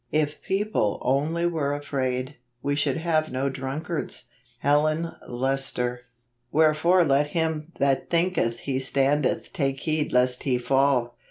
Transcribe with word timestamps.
If 0.11 0.41
people 0.41 0.97
only 1.03 1.45
were 1.45 1.75
afraid, 1.75 2.37
we 2.63 2.75
should 2.75 2.97
have 2.97 3.31
no 3.31 3.49
drunkards. 3.49 4.29
Helen 4.57 5.11
Lester." 5.29 6.01
Wherefore 6.51 7.05
let 7.05 7.27
him 7.37 7.71
that 7.77 8.09
thinketh 8.09 8.61
he 8.61 8.79
standeth 8.79 9.53
take 9.53 9.81
heed 9.81 10.11
lest 10.11 10.41
he 10.41 10.57
fall 10.57 11.19